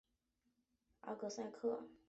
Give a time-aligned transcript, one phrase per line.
[1.01, 1.87] 阿格萨克。